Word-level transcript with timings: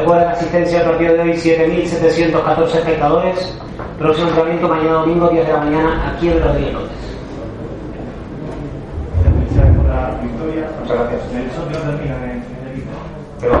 Recuerda 0.00 0.24
la 0.24 0.30
asistencia 0.30 0.80
al 0.80 0.86
partido 0.86 1.12
de 1.12 1.20
hoy 1.20 1.32
7.714 1.32 2.74
espectadores. 2.74 3.54
Próximo 3.98 4.28
entrenamiento 4.28 4.68
mañana 4.68 4.92
domingo 4.94 5.28
10 5.28 5.46
de 5.46 5.52
la 5.52 5.58
mañana 5.58 6.08
aquí 6.08 6.28
en 6.30 6.42
Rodríguez 6.42 6.72
López. 6.72 6.90
Muchas 10.80 10.96
gracias. 10.96 11.20
Pero, 13.40 13.60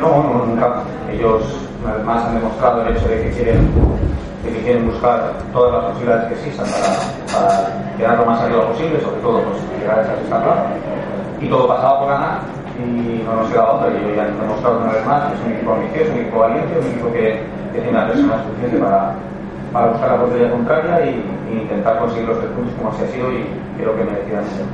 no, 0.00 0.22
no, 0.22 0.46
nunca. 0.46 0.82
Ellos, 1.12 1.42
una 1.82 1.96
vez 1.96 2.04
más, 2.06 2.24
han 2.24 2.34
demostrado 2.36 2.86
el 2.86 2.96
hecho 2.96 3.06
de 3.06 3.24
que 3.24 3.30
quieren, 3.32 3.68
de 4.42 4.52
que 4.52 4.62
quieren 4.62 4.86
buscar 4.86 5.34
todas 5.52 5.82
las 5.82 5.92
posibilidades 5.92 6.28
que 6.28 6.34
existan 6.34 6.66
para, 6.66 7.44
para 7.46 7.96
quedar 7.98 8.18
lo 8.20 8.24
más 8.24 8.40
arriba 8.40 8.68
posible, 8.68 8.98
sobre 9.02 9.20
todo 9.20 9.42
pues, 9.42 9.80
llegar 9.80 9.98
a 9.98 10.02
esa 10.02 10.16
sexta 10.16 10.42
plaza. 10.42 10.64
Y 11.42 11.48
todo 11.48 11.68
pasaba 11.68 12.00
por 12.00 12.08
ganar 12.08 12.63
y 12.78 13.22
no 13.24 13.36
nos 13.36 13.50
queda 13.50 13.72
otra. 13.72 13.88
Y 13.90 14.18
han 14.18 14.38
demostrado 14.40 14.80
una 14.80 14.92
vez 14.92 15.06
más 15.06 15.28
que 15.28 15.34
es 15.34 15.40
un 15.44 15.52
equipo 15.52 15.72
ambicioso, 15.74 16.12
un 16.12 16.18
equipo 16.20 16.38
valiente, 16.40 16.78
un 16.78 16.86
equipo 16.86 17.12
que, 17.12 17.42
que 17.72 17.78
tiene 17.80 17.98
la 17.98 18.06
persona 18.08 18.44
suficiente 18.44 18.78
para, 18.78 19.14
para 19.72 19.86
buscar 19.88 20.10
la 20.10 20.18
portería 20.18 20.50
contraria 20.50 21.06
y, 21.06 21.10
y 21.50 21.62
intentar 21.62 21.98
conseguir 21.98 22.28
los 22.28 22.38
tres 22.38 22.50
puntos 22.52 22.74
como 22.74 22.90
así 22.90 23.02
ha 23.04 23.08
sido 23.08 23.32
y 23.32 23.46
creo 23.78 23.96
que 23.96 24.04
merecidamente. 24.04 24.64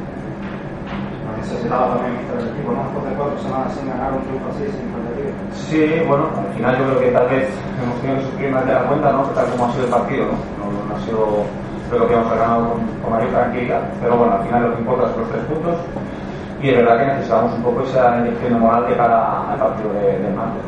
Necesitaba 1.40 1.96
también 1.96 2.20
el 2.36 2.52
equipo, 2.52 2.70
¿no? 2.72 2.84
Después 2.84 3.04
de 3.08 3.16
cuatro 3.16 3.38
semanas 3.40 3.72
sin 3.72 3.88
ganar 3.88 4.12
un 4.12 4.20
triunfo 4.28 4.48
así, 4.52 4.64
sin 4.76 4.92
perder. 4.92 5.32
Sí, 5.56 6.04
bueno, 6.06 6.28
al 6.36 6.52
final 6.52 6.76
yo 6.76 6.84
creo 6.84 7.00
que 7.00 7.10
tal 7.16 7.26
vez 7.32 7.48
hemos 7.80 7.96
tenido 8.00 8.18
que 8.20 8.24
sufrir 8.28 8.50
más 8.52 8.66
de 8.66 8.74
la 8.74 8.84
cuenta, 8.84 9.12
¿no? 9.12 9.22
Tal 9.32 9.46
como 9.48 9.64
ha 9.64 9.72
sido 9.72 9.84
el 9.84 9.90
partido, 9.90 10.24
¿no? 10.28 10.36
No, 10.60 10.84
no 10.84 10.92
ha 10.94 11.00
sido, 11.00 11.48
creo 11.88 12.06
que 12.06 12.12
hemos 12.14 12.28
ganado 12.30 12.68
con, 12.68 12.78
con 13.00 13.08
mayor 13.16 13.30
tranquilidad, 13.32 13.82
pero 14.02 14.16
bueno, 14.20 14.36
al 14.36 14.42
final 14.44 14.62
lo 14.62 14.74
que 14.74 14.80
importa 14.84 15.08
son 15.08 15.20
los 15.20 15.30
tres 15.30 15.44
puntos 15.48 15.76
y 16.62 16.68
es 16.68 16.76
verdad 16.76 16.98
que 16.98 17.06
necesitamos 17.06 17.54
un 17.54 17.62
poco 17.62 17.82
esa 17.84 18.18
inyección 18.18 18.52
de 18.54 18.58
moral 18.58 18.86
de 18.88 18.96
cara 18.96 19.52
al 19.52 19.58
partido 19.58 19.92
de, 19.94 20.18
del 20.18 20.34
martes. 20.34 20.62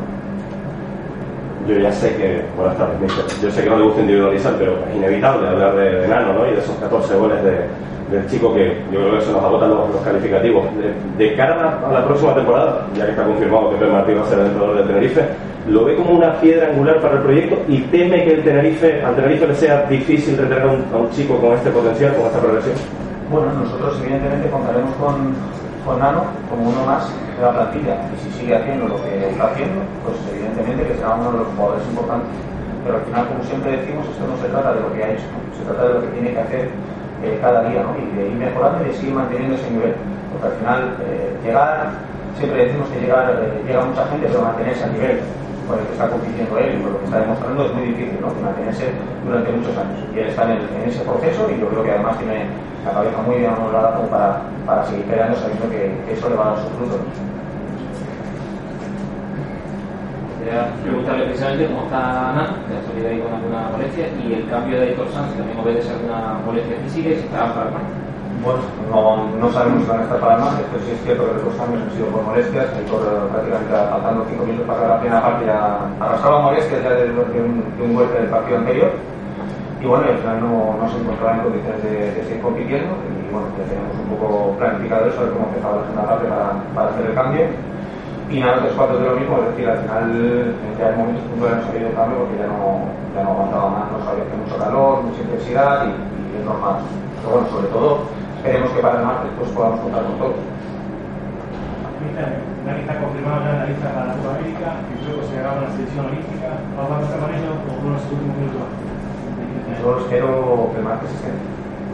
Yo 1.67 1.75
ya 1.77 1.91
sé 1.91 2.15
que, 2.15 2.43
buenas 2.57 2.77
tardes, 2.77 2.99
mister. 2.99 3.25
Yo 3.41 3.51
sé 3.51 3.63
que 3.63 3.69
no 3.69 3.77
le 3.77 3.83
gusta 3.85 4.01
individualizar, 4.01 4.53
pero 4.57 4.73
es 4.89 4.95
inevitable 4.95 5.47
hablar 5.47 5.75
de, 5.75 6.01
de 6.01 6.07
Nano, 6.07 6.33
¿no? 6.33 6.47
Y 6.47 6.51
de 6.51 6.59
esos 6.59 6.75
14 6.75 7.15
goles 7.15 7.43
de, 7.43 7.67
del 8.11 8.27
chico 8.29 8.53
que 8.53 8.81
yo 8.91 8.99
creo 8.99 9.19
que 9.19 9.21
se 9.21 9.31
nos 9.31 9.43
agotan 9.43 9.69
los, 9.69 9.89
los 9.89 10.01
calificativos. 10.01 10.65
De, 10.77 11.23
de 11.23 11.35
cara 11.35 11.79
a 11.87 11.91
la, 11.91 12.05
próxima 12.05 12.35
temporada, 12.35 12.85
ya 12.95 13.05
que 13.05 13.11
está 13.11 13.23
confirmado 13.23 13.69
que 13.71 13.77
Pedro 13.77 13.93
Martín 13.93 14.17
va 14.17 14.21
a 14.23 14.29
ser 14.29 14.39
el 14.39 14.45
entrenador 14.47 14.77
del 14.77 14.87
Tenerife, 14.87 15.21
lo 15.69 15.85
ve 15.85 15.95
como 15.95 16.11
una 16.11 16.33
piedra 16.41 16.67
angular 16.67 16.99
para 16.99 17.15
el 17.15 17.21
proyecto 17.21 17.57
y 17.69 17.79
teme 17.83 18.25
que 18.25 18.33
el 18.33 18.43
Tenerife, 18.43 19.01
al 19.01 19.15
Tenerife 19.15 19.47
le 19.47 19.55
sea 19.55 19.83
difícil 19.83 20.37
retener 20.37 20.63
a 20.63 20.67
un, 20.67 20.85
a 20.93 20.97
un 20.97 21.09
chico 21.11 21.37
con 21.37 21.53
este 21.53 21.69
potencial, 21.69 22.13
con 22.15 22.25
esta 22.25 22.39
progresión. 22.39 22.75
Bueno, 23.31 23.47
nosotros 23.53 23.97
evidentemente 24.03 24.49
contaremos 24.49 24.93
con, 24.95 25.15
con 25.15 25.62
Nano 25.91 26.23
como 26.49 26.69
uno 26.69 26.85
más 26.85 27.03
de 27.11 27.41
la 27.43 27.51
plantilla 27.51 27.99
y 28.15 28.15
si 28.23 28.31
sigue 28.39 28.55
haciendo 28.55 28.87
lo 28.87 29.03
que 29.03 29.27
está 29.27 29.51
haciendo, 29.51 29.83
pues 30.03 30.15
evidentemente 30.31 30.87
que 30.87 30.95
será 30.95 31.15
uno 31.15 31.31
de 31.31 31.37
los 31.39 31.47
jugadores 31.55 31.83
importantes. 31.91 32.31
Pero 32.83 32.95
al 32.97 33.03
final, 33.03 33.27
como 33.27 33.43
siempre 33.43 33.71
decimos, 33.77 34.07
esto 34.07 34.23
no 34.27 34.37
se 34.39 34.47
trata 34.47 34.73
de 34.73 34.81
lo 34.81 34.93
que 34.93 35.03
ha 35.03 35.11
hecho, 35.11 35.27
se 35.57 35.63
trata 35.67 35.87
de 35.87 35.93
lo 35.93 36.01
que 36.01 36.11
tiene 36.15 36.31
que 36.31 36.39
hacer 36.39 36.69
eh, 37.23 37.39
cada 37.41 37.63
día 37.67 37.83
¿no? 37.83 37.91
y 37.99 38.15
de 38.15 38.27
ir 38.27 38.35
mejorando 38.35 38.83
y 38.83 38.87
de 38.87 38.93
seguir 38.95 39.13
manteniendo 39.13 39.55
ese 39.55 39.71
nivel. 39.71 39.95
Porque 40.31 40.47
al 40.47 40.55
final, 40.59 40.79
eh, 41.03 41.35
llegar, 41.43 41.91
siempre 42.39 42.65
decimos 42.65 42.87
que 42.89 42.99
llegar, 42.99 43.27
eh, 43.31 43.63
llega 43.67 43.83
mucha 43.83 44.07
gente, 44.07 44.27
pero 44.27 44.41
mantenerse 44.41 44.83
a 44.83 44.87
nivel 44.87 45.19
con 45.67 45.79
el 45.79 45.85
que 45.85 45.93
está 45.93 46.09
compitiendo 46.09 46.57
él 46.57 46.75
y 46.75 46.81
con 46.81 46.93
lo 46.93 46.99
que 46.99 47.05
está 47.05 47.19
demostrando 47.19 47.65
es 47.65 47.73
muy 47.73 47.83
difícil, 47.83 48.19
¿no? 48.21 48.27
mantenerse 48.41 48.91
durante 49.25 49.51
muchos 49.51 49.77
años. 49.77 49.99
Y 50.13 50.19
él 50.19 50.27
está 50.27 50.43
en, 50.51 50.59
ese 50.85 51.01
proceso 51.03 51.49
y 51.49 51.59
yo 51.59 51.67
creo 51.69 51.83
que 51.83 51.91
además 51.91 52.17
tiene 52.17 52.47
la 52.85 52.91
cabeza 52.91 53.21
muy 53.21 53.37
bien 53.37 53.51
amoldada 53.51 53.95
como 53.95 54.09
para, 54.09 54.41
para 54.65 54.85
seguir 54.85 55.05
peleando 55.05 55.37
sabiendo 55.37 55.69
que, 55.69 55.91
eso 56.11 56.29
le 56.29 56.35
va 56.35 56.43
a 56.43 56.49
dar 56.51 56.59
sus 56.59 56.71
frutos. 56.73 56.99
Quería 60.39 60.67
preguntarle 60.83 61.25
precisamente 61.25 61.67
cómo 61.67 61.83
está 61.85 61.99
Nano, 62.35 62.55
que 62.67 62.75
ha 62.75 62.83
salido 62.83 63.07
ahí 63.07 63.19
con 63.19 63.33
alguna 63.33 63.69
molestia, 63.71 64.07
y 64.19 64.33
el 64.33 64.49
cambio 64.49 64.79
de 64.79 64.87
Aitor 64.89 65.07
Sanz, 65.11 65.31
también 65.37 65.57
obedece 65.57 65.89
alguna 65.89 66.39
molestia 66.45 66.75
física 66.83 67.09
y 67.09 67.15
si 67.15 67.19
está 67.23 67.53
para 67.53 67.69
el 67.69 68.02
Bueno, 68.43 68.59
no, 68.91 69.23
no 69.39 69.47
sabemos 69.53 69.83
si 69.83 69.89
van 69.89 70.01
a 70.01 70.03
estar 70.03 70.19
para 70.19 70.37
martes, 70.37 70.65
pero 70.67 70.83
sí 70.83 70.91
es 70.91 71.01
cierto 71.03 71.23
que 71.23 71.47
los 71.47 71.55
cambios 71.55 71.79
han 71.83 71.91
sido 71.95 72.07
por 72.11 72.23
molestias. 72.27 72.67
Hay 72.75 72.83
por 72.91 72.99
prácticamente 73.31 73.71
faltando 73.71 74.25
5 74.27 74.43
minutos 74.43 74.67
para 74.67 74.87
la 74.87 74.99
primera 74.99 75.21
parte 75.23 75.45
ya 75.45 75.79
arrastraba 75.99 76.41
molestias 76.51 76.83
ya 76.83 76.89
de, 76.91 77.07
de 77.07 77.39
un, 77.39 77.63
de 77.79 77.83
un 77.87 77.93
golpe 77.95 78.19
del 78.19 78.27
partido 78.27 78.57
anterior. 78.59 78.91
Y 79.79 79.85
bueno, 79.87 80.03
y 80.07 80.11
al 80.11 80.19
final 80.19 80.37
no, 80.43 80.75
no 80.75 80.85
se 80.91 80.97
encontraba 80.99 81.35
en 81.35 81.43
condiciones 81.47 81.83
de, 81.83 81.95
de 82.11 82.21
seguir 82.23 82.41
compitiendo. 82.43 82.91
Y 82.99 83.31
bueno, 83.31 83.47
ya 83.55 83.63
tenemos 83.63 83.95
un 83.95 84.07
poco 84.11 84.55
planificado 84.59 85.07
eso 85.07 85.23
de 85.23 85.31
cómo 85.31 85.47
empezaba 85.47 85.79
la 85.79 85.83
segunda 85.87 86.03
parte 86.03 86.25
para, 86.27 86.47
para 86.75 86.87
hacer 86.91 87.05
el 87.07 87.15
cambio. 87.15 87.47
Y 88.27 88.39
nada, 88.43 88.59
tres 88.59 88.73
cuartos 88.75 88.99
de 88.99 89.07
lo 89.07 89.15
mismo, 89.15 89.39
es 89.39 89.47
decir, 89.55 89.69
al 89.71 89.79
final 89.87 90.55
ya 90.79 90.89
en 90.89 90.97
momentos 90.99 91.23
puntuales 91.31 91.57
no 91.63 91.67
salido 91.71 91.87
el 91.87 91.95
cambio 91.95 92.17
porque 92.27 92.37
ya 92.43 92.47
no, 92.47 92.91
ya 93.15 93.23
no 93.23 93.29
aguantaba 93.31 93.67
más, 93.71 93.85
no 93.91 93.99
sabía 94.03 94.25
que 94.27 94.35
mucho 94.35 94.57
calor, 94.57 95.03
mucha 95.03 95.21
intensidad 95.21 95.87
y, 95.87 95.91
y 95.95 96.39
es 96.39 96.43
normal. 96.43 96.83
Pero 97.23 97.39
bueno, 97.39 97.47
sobre 97.55 97.71
todo, 97.71 98.03
esperemos 98.35 98.71
que 98.75 98.81
para 98.83 98.99
el 98.99 99.05
martes 99.07 99.31
pues, 99.39 99.49
podamos 99.55 99.79
contar 99.79 100.03
con 100.03 100.19
todos. 100.19 100.43
Mister, 102.03 102.43
Dani 102.67 102.83
está 102.83 102.99
confirmado 102.99 103.47
ya 103.47 103.51
en 103.55 103.59
la 103.63 103.67
lista 103.71 103.87
para 103.95 104.11
la 104.11 104.15
Copa 104.19 104.35
América, 104.35 104.67
y 104.91 104.93
luego 105.07 105.23
se 105.23 105.31
llegaba 105.39 105.55
a 105.55 105.63
la 105.63 105.71
selección 105.71 106.03
olímpica. 106.03 106.51
¿Vamos 106.75 106.91
a 106.91 106.99
contar 106.99 107.19
con 107.23 107.31
ellos 107.31 107.55
o 107.63 107.71
con 107.79 107.95
los 107.95 108.03
últimos 108.11 108.35
minutos? 108.35 108.67
Yo 109.79 109.87
espero 110.03 110.27
que 110.75 110.77
el 110.83 110.83
martes 110.83 111.15
estén, 111.15 111.39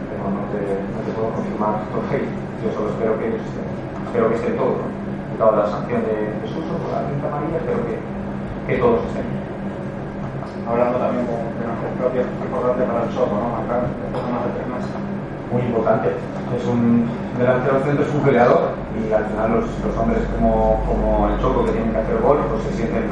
pero 0.10 0.34
no 0.34 0.42
te, 0.50 0.62
no 0.66 1.00
te 1.06 1.12
puedo 1.14 1.30
confirmar 1.30 1.86
porque 1.94 2.26
yo 2.26 2.68
solo 2.74 2.90
espero 2.90 3.14
que 3.22 3.30
ellos 3.30 3.46
estén, 3.46 3.70
espero 4.10 4.34
que 4.34 4.38
estén 4.42 4.58
todos, 4.58 4.82
¿no? 4.82 4.90
Dado 5.38 5.62
la 5.62 5.70
sanción 5.70 6.02
de 6.10 6.34
Jesús 6.42 6.66
por 6.74 6.90
la 6.90 7.06
quinta 7.06 7.30
amarilla, 7.30 7.62
espero 7.62 7.86
que, 7.86 7.96
que 8.66 8.82
todos 8.82 9.06
estén. 9.14 9.30
Hablando 10.66 10.98
también 10.98 11.26
con 11.30 11.38
de 11.54 11.64
nuestros 11.70 11.94
propios, 12.02 12.26
es 12.26 12.42
importante 12.50 12.82
para 12.82 13.06
el 13.06 13.10
Soto, 13.14 13.34
¿no? 13.38 13.62
Marcar 13.62 13.90
después 13.90 14.26
de 14.26 14.32
más 14.34 14.42
de 14.46 14.52
tres 14.58 14.68
meses. 14.70 15.09
Muy 15.52 15.62
importante. 15.64 16.10
Es 16.56 16.66
un 16.66 17.06
delantero 17.38 17.80
centro, 17.84 18.06
es 18.06 18.14
un 18.14 18.22
peleador 18.22 18.70
y 18.98 19.14
al 19.14 19.26
final 19.26 19.52
los, 19.54 19.66
los 19.86 19.98
hombres 19.98 20.20
como, 20.36 20.82
como 20.86 21.30
el 21.30 21.40
Choco 21.42 21.66
que 21.66 21.72
tienen 21.72 21.92
que 21.92 21.98
hacer 21.98 22.18
gol, 22.22 22.40
pues 22.50 22.64
se 22.64 22.74
sienten 22.74 23.06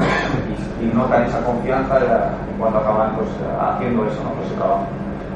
y, 0.80 0.84
y 0.84 0.92
notan 0.94 1.24
esa 1.24 1.44
confianza 1.44 1.98
en 1.98 2.58
cuanto 2.58 2.78
acaban 2.78 3.14
pues, 3.16 3.28
haciendo 3.60 4.04
eso, 4.06 4.22
¿no? 4.22 4.30
Pues 4.34 4.46
ese 4.46 4.56
trabajo. 4.56 4.86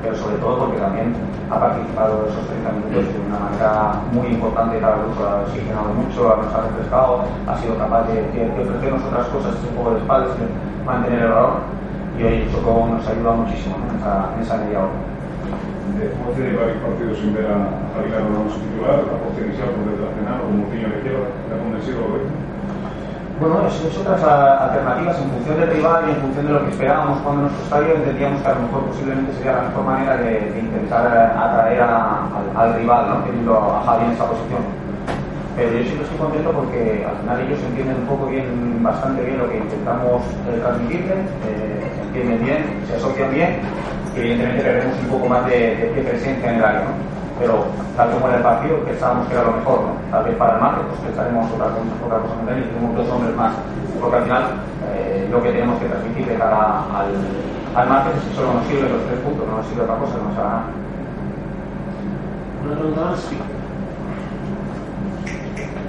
Pero 0.03 0.17
sobre 0.17 0.37
todo 0.39 0.59
porque 0.67 0.81
también 0.81 1.15
ha 1.49 1.61
participado 1.61 2.27
esos 2.27 2.45
30 2.49 2.73
minutos 2.73 3.15
de 3.15 3.21
una 3.23 3.39
manera 3.39 3.95
muy 4.11 4.27
importante 4.35 4.79
para 4.79 4.97
el 4.97 5.03
grupo, 5.03 5.23
ha 5.23 5.43
oxigenado 5.47 5.95
mucho, 5.95 6.43
nos 6.43 6.55
ha 6.55 6.61
refrescado, 6.67 7.23
ha 7.47 7.57
sido 7.59 7.79
capaz 7.79 8.03
de, 8.09 8.19
ofrecernos 8.59 9.05
otras 9.05 9.27
cosas, 9.29 9.55
ese 9.55 9.71
juego 9.77 9.95
de 9.95 10.01
espaldas, 10.01 10.39
de 10.39 10.47
mantener 10.85 11.23
el 11.23 11.31
balón 11.31 11.83
y 12.19 12.23
hoy 12.25 12.49
Choco 12.51 12.89
nos 12.91 13.07
ha 13.07 13.11
ayudado 13.13 13.37
muchísimo 13.37 13.77
en, 13.79 13.99
esa, 13.99 14.27
en 14.35 14.43
esa 14.43 14.57
media 14.57 14.81
hora. 14.81 15.13
Después 15.99 16.35
de 16.39 16.57
varios 16.57 16.79
partidos 16.83 17.19
sin 17.19 17.35
ver 17.35 17.47
a 17.47 17.59
Javier 17.95 18.23
Alonso 18.23 18.59
titular, 18.63 19.03
la 19.03 19.19
portería 19.19 19.51
inicial 19.51 19.71
por 19.75 19.85
detrás 19.91 20.15
de 20.15 20.23
Nano, 20.23 20.43
como 20.47 20.57
Moutinho 20.67 20.89
le 20.89 20.97
izquierda, 21.03 21.27
¿te 21.47 21.51
ha 21.55 21.59
convencido 21.59 21.99
Roberto? 22.07 22.33
Bueno, 23.43 23.55
es, 23.67 23.75
es 23.83 23.95
otras 23.99 24.23
a- 24.23 24.71
alternativas 24.71 25.19
en 25.19 25.29
función 25.35 25.57
del 25.59 25.71
rival 25.75 26.01
y 26.07 26.11
en 26.15 26.21
función 26.23 26.47
de 26.47 26.53
lo 26.55 26.61
que 26.65 26.71
esperábamos 26.71 27.19
cuando 27.27 27.41
nuestro 27.51 27.63
estadio 27.67 27.91
entendíamos 27.99 28.39
que 28.43 28.49
a 28.49 28.55
lo 28.55 28.63
mejor 28.67 28.81
posiblemente 28.87 29.31
sería 29.35 29.53
la 29.59 29.67
mejor 29.69 29.85
manera 29.85 30.15
de, 30.17 30.31
de 30.55 30.59
intentar 30.63 31.03
eh, 31.11 31.39
atraer 31.39 31.81
a- 31.83 32.31
al, 32.31 32.47
al 32.55 32.69
rival, 32.79 33.03
¿no? 33.11 33.15
teniendo 33.27 33.53
a 33.59 33.83
Javi 33.83 34.05
en 34.07 34.13
esa 34.15 34.27
posición. 34.31 34.63
Pero 35.59 35.69
yo 35.69 35.83
siempre 35.85 36.05
estoy 36.07 36.19
contento 36.19 36.51
porque 36.53 37.05
al 37.05 37.17
final 37.21 37.37
ellos 37.43 37.61
entienden 37.69 37.97
un 38.01 38.07
poco 38.09 38.27
bien, 38.27 38.47
bastante 38.83 39.21
bien 39.23 39.37
lo 39.39 39.51
que 39.51 39.59
intentamos 39.59 40.23
eh, 40.49 40.57
transmitirles, 40.63 41.27
eh, 41.45 41.83
entienden 42.09 42.41
bien, 42.43 42.61
se 42.89 42.97
asocian 42.97 43.31
bien 43.35 43.61
evidentemente 44.17 44.63
veremos 44.63 44.99
un 45.01 45.07
poco 45.09 45.27
más 45.29 45.47
de, 45.47 45.59
de, 45.77 45.93
de 45.95 46.03
presencia 46.03 46.51
en 46.51 46.57
el 46.59 46.65
área, 46.65 46.81
¿no? 46.85 47.13
Pero 47.41 47.65
tal 47.97 48.11
como 48.13 48.29
era 48.29 48.37
el 48.37 48.43
partido, 48.43 48.79
pensábamos 48.85 49.27
que 49.29 49.35
era 49.35 49.45
lo 49.45 49.53
mejor, 49.53 49.81
¿no? 49.83 49.93
Tal 50.11 50.25
vez 50.25 50.37
para 50.37 50.55
el 50.55 50.61
martes 50.61 50.85
pues 50.89 51.01
pensaremos 51.01 51.51
otra, 51.53 51.67
cosa- 51.67 52.05
otra 52.07 52.19
cosa 52.19 52.35
y 52.59 52.63
tenemos 52.63 52.97
dos 52.97 53.09
hombres 53.11 53.35
más. 53.37 53.53
Porque 54.01 54.17
al 54.17 54.23
final 54.25 54.43
eh, 54.95 55.29
lo 55.31 55.43
que 55.43 55.51
tenemos 55.53 55.79
que 55.81 55.87
transmitir 55.87 56.27
de 56.27 56.35
cara 56.37 56.85
al, 56.93 57.09
al 57.75 57.89
martes 57.89 58.15
es 58.19 58.25
que 58.29 58.35
solo 58.37 58.55
nos 58.55 58.67
sirven 58.67 58.93
los 58.93 59.05
tres 59.07 59.19
puntos, 59.21 59.47
no 59.49 59.57
nos 59.57 59.67
sirve 59.67 59.83
otra 59.83 59.97
cosa, 59.97 60.15
no 60.19 60.29
nos 60.29 60.39
hará. 60.39 60.63
Una 62.65 62.75
pregunta 62.77 63.01
más. 63.11 63.31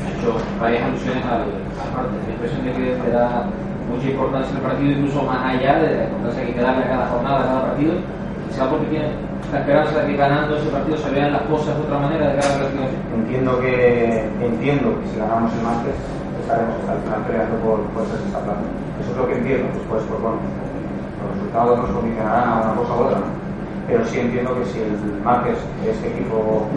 Ha 0.03 0.09
hecho 0.17 0.37
varias 0.59 0.83
alusiones 0.83 1.25
al, 1.25 1.41
al 1.41 1.89
martes. 1.93 2.19
La 2.27 2.33
impresión 2.33 2.65
de 2.65 2.71
que 2.71 2.97
le 3.03 3.11
da 3.11 3.43
mucha 3.89 4.09
importancia 4.09 4.55
al 4.55 4.61
partido, 4.61 4.91
incluso 4.91 5.23
más 5.23 5.43
allá 5.43 5.79
de 5.79 5.97
la 5.97 6.03
importancia 6.05 6.41
que 6.41 6.47
hay 6.47 6.53
que 6.53 6.61
darle 6.61 6.83
a 6.83 6.87
cada 6.87 7.05
jornada, 7.07 7.39
a 7.39 7.47
cada 7.47 7.61
partido. 7.61 7.93
Quizá 8.49 8.69
porque 8.69 8.85
tiene 8.87 9.07
la 9.51 9.59
esperanza 9.59 9.99
de 9.99 10.07
que 10.07 10.17
ganando 10.17 10.55
ese 10.57 10.69
partido 10.69 10.97
se 10.97 11.09
vean 11.09 11.33
las 11.33 11.41
cosas 11.43 11.77
de 11.77 11.83
otra 11.83 11.99
manera 11.99 12.27
de 12.29 12.39
cara 12.39 12.55
a 12.55 12.59
la. 12.59 13.15
Entiendo 13.15 13.59
que, 13.59 14.29
entiendo 14.41 14.99
que 15.01 15.07
si 15.09 15.19
ganamos 15.19 15.53
el 15.53 15.63
martes 15.63 15.95
estaremos 16.43 16.75
hasta 16.81 16.93
el 16.93 16.99
final 17.01 17.21
peleando 17.27 17.55
por, 17.63 17.79
por 17.93 18.03
esa 18.03 18.17
sexta 18.17 18.39
plaza. 18.39 18.65
Eso 18.99 19.11
es 19.11 19.17
lo 19.17 19.27
que 19.27 19.35
entiendo, 19.35 19.67
después 19.73 20.03
pues 20.03 20.21
bueno, 20.21 20.37
los 20.37 21.31
resultados 21.33 21.79
nos 21.79 21.91
condicionarán 21.91 22.49
a 22.49 22.61
una 22.61 22.75
cosa 22.75 22.93
u 22.93 22.99
otra, 23.07 23.19
pero 23.87 24.05
sí 24.05 24.19
entiendo 24.19 24.55
que 24.55 24.65
si 24.65 24.79
el 24.79 25.21
martes 25.23 25.57
este 25.87 26.07
equipo 26.07 26.67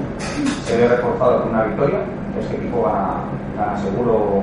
se 0.64 0.76
ve 0.76 0.88
reforzado 0.88 1.42
con 1.42 1.50
una 1.50 1.64
victoria, 1.64 2.00
este 2.38 2.56
equipo 2.56 2.82
gana, 2.82 3.24
gana 3.56 3.76
seguro 3.78 4.35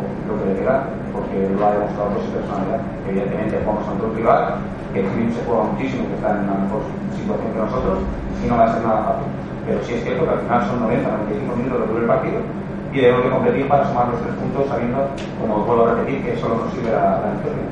lo 0.63 0.71
que 0.71 1.13
porque 1.13 1.49
lo 1.49 1.65
ha 1.65 1.71
demostrado 1.75 2.09
por 2.15 2.23
su 2.23 2.31
personalidad. 2.31 2.81
Evidentemente 3.07 3.59
jugamos 3.63 3.83
contra 3.85 4.07
un 4.07 4.15
rival 4.15 4.41
que 4.93 5.01
se 5.01 5.41
juega 5.45 5.63
muchísimo, 5.63 6.07
que 6.07 6.15
está 6.15 6.29
en 6.31 6.49
una 6.49 6.63
mejor 6.63 6.81
situación 7.13 7.49
que 7.53 7.59
nosotros 7.59 7.97
y 8.39 8.47
no 8.47 8.57
va 8.57 8.65
a 8.65 8.73
ser 8.73 8.81
nada 8.83 9.03
fácil. 9.03 9.27
Pero 9.65 9.77
sí 9.83 9.93
es 9.93 10.03
cierto 10.03 10.25
que 10.25 10.31
al 10.31 10.43
final 10.43 10.61
son 10.67 10.79
90, 10.81 11.11
95 11.11 11.55
minutos 11.55 11.79
de 11.79 11.87
dura 11.87 12.01
el 12.01 12.07
partido 12.07 12.39
y 12.93 12.97
debemos 13.01 13.23
de 13.23 13.29
competir 13.31 13.67
para 13.67 13.87
sumar 13.87 14.07
los 14.09 14.21
tres 14.21 14.35
puntos 14.37 14.69
sabiendo, 14.69 14.99
como 15.41 15.65
vuelvo 15.65 15.87
a 15.87 15.95
repetir, 15.95 16.23
que 16.23 16.37
solo 16.37 16.61
nos 16.61 16.73
sirve 16.73 16.91
la 16.91 17.33
victoria. 17.33 17.65